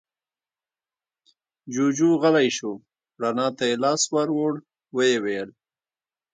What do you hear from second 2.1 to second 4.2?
غلی شو، رڼا ته يې لاس